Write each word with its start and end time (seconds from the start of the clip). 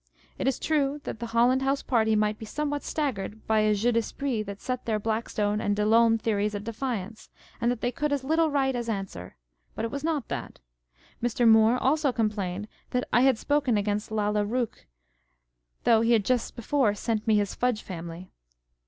It 0.39 0.47
is 0.47 0.57
true, 0.57 0.99
the 1.03 1.13
Holland 1.27 1.61
House 1.61 1.83
party 1.83 2.15
might 2.15 2.39
be 2.39 2.45
somewhat 2.47 2.81
staggered 2.81 3.45
by 3.45 3.59
a 3.59 3.75
jeu 3.75 3.91
d' 3.91 3.97
esprit 3.97 4.41
that 4.45 4.59
set 4.59 4.85
their 4.85 4.97
Blackstone 4.97 5.61
and 5.61 5.75
De 5.75 5.85
Lolme 5.85 6.17
theories 6.17 6.55
at 6.55 6.63
defiance, 6.63 7.29
and 7.61 7.69
that 7.69 7.81
they 7.81 7.91
could 7.91 8.11
as 8.11 8.23
little 8.23 8.49
write 8.49 8.75
as 8.75 8.89
answer. 8.89 9.35
But 9.75 9.85
it 9.85 9.91
was 9.91 10.03
not 10.03 10.27
that. 10.29 10.59
Mr. 11.21 11.47
Moore 11.47 11.77
also 11.77 12.11
com 12.11 12.31
plained 12.31 12.67
that 12.89 13.03
u 13.03 13.09
I 13.13 13.21
had 13.21 13.37
spoken 13.37 13.77
against 13.77 14.09
Lalla 14.09 14.43
Rookh" 14.43 14.87
though 15.83 16.01
he 16.01 16.13
had 16.13 16.25
just 16.25 16.55
before 16.55 16.95
sent 16.95 17.27
me 17.27 17.35
his 17.35 17.53
Fudge 17.53 17.83
Family. 17.83 18.31